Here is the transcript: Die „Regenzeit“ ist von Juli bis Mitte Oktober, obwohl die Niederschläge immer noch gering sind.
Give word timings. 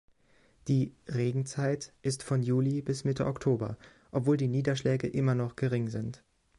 Die 0.67 0.95
„Regenzeit“ 1.07 1.93
ist 2.01 2.23
von 2.23 2.41
Juli 2.41 2.81
bis 2.81 3.03
Mitte 3.03 3.27
Oktober, 3.27 3.77
obwohl 4.09 4.35
die 4.35 4.47
Niederschläge 4.47 5.05
immer 5.05 5.35
noch 5.35 5.55
gering 5.55 5.89
sind. 5.89 6.23